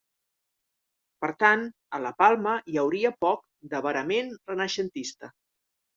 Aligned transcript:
Per 1.25 1.29
tant 1.43 1.67
a 1.97 2.01
La 2.05 2.13
Palma 2.23 2.55
hi 2.73 2.79
hauria 2.85 3.13
poc 3.27 3.47
de 3.75 3.83
verament 3.89 4.37
renaixentista. 4.53 5.35